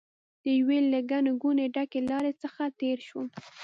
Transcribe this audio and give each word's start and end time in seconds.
د 0.43 0.45
یوې 0.59 0.79
له 0.91 0.99
ګڼې 1.11 1.31
ګوڼې 1.41 1.65
ډکې 1.75 1.99
لارې 2.09 2.33
څخه 2.41 2.61
تېر 2.79 2.97
شوم. 3.07 3.27